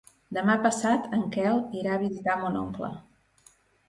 [0.35, 2.91] Demà passat en Quel irà a visitar mon oncle.